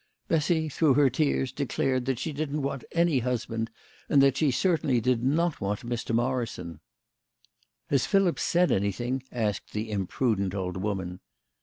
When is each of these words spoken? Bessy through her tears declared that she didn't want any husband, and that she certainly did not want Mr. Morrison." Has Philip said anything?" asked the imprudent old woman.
Bessy 0.27 0.67
through 0.67 0.95
her 0.95 1.11
tears 1.11 1.51
declared 1.51 2.05
that 2.05 2.17
she 2.17 2.33
didn't 2.33 2.63
want 2.63 2.83
any 2.91 3.19
husband, 3.19 3.69
and 4.09 4.19
that 4.23 4.35
she 4.35 4.49
certainly 4.49 4.99
did 4.99 5.23
not 5.23 5.61
want 5.61 5.85
Mr. 5.87 6.11
Morrison." 6.15 6.79
Has 7.91 8.07
Philip 8.07 8.39
said 8.39 8.71
anything?" 8.71 9.21
asked 9.31 9.73
the 9.73 9.91
imprudent 9.91 10.55
old 10.55 10.75
woman. 10.77 11.19